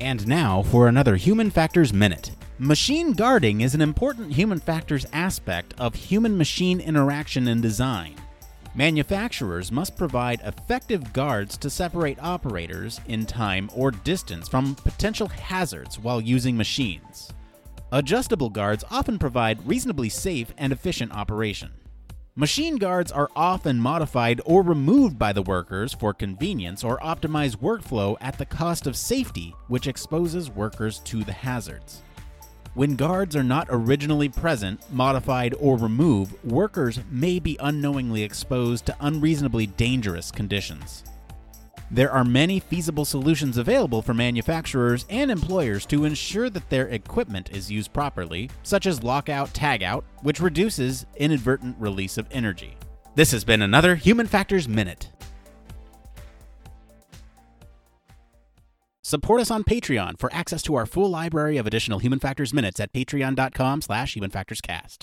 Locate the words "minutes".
62.52-62.80